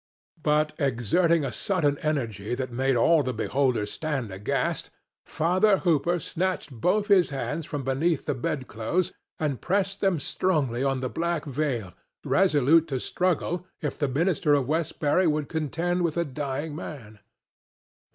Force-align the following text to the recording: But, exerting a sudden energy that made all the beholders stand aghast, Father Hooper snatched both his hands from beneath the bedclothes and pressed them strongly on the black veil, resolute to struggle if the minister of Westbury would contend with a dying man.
But, 0.41 0.73
exerting 0.79 1.45
a 1.45 1.51
sudden 1.51 1.99
energy 1.99 2.55
that 2.55 2.71
made 2.71 2.95
all 2.95 3.21
the 3.21 3.35
beholders 3.35 3.91
stand 3.91 4.31
aghast, 4.33 4.89
Father 5.27 5.77
Hooper 5.85 6.19
snatched 6.19 6.71
both 6.71 7.05
his 7.05 7.29
hands 7.29 7.67
from 7.67 7.83
beneath 7.83 8.25
the 8.25 8.33
bedclothes 8.33 9.13
and 9.37 9.61
pressed 9.61 10.01
them 10.01 10.19
strongly 10.19 10.83
on 10.83 11.01
the 11.01 11.09
black 11.09 11.45
veil, 11.45 11.93
resolute 12.25 12.87
to 12.87 12.99
struggle 12.99 13.67
if 13.79 13.95
the 13.95 14.07
minister 14.07 14.55
of 14.55 14.65
Westbury 14.67 15.27
would 15.27 15.47
contend 15.47 16.01
with 16.01 16.17
a 16.17 16.25
dying 16.25 16.75
man. 16.75 17.19